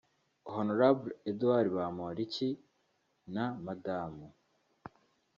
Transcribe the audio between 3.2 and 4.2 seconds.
na madam)